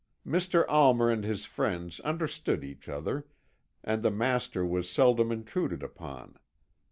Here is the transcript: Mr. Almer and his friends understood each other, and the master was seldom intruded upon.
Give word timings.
Mr. 0.25 0.65
Almer 0.67 1.11
and 1.11 1.23
his 1.23 1.45
friends 1.45 1.99
understood 1.99 2.63
each 2.63 2.89
other, 2.89 3.27
and 3.83 4.01
the 4.01 4.09
master 4.09 4.65
was 4.65 4.89
seldom 4.89 5.31
intruded 5.31 5.83
upon. 5.83 6.39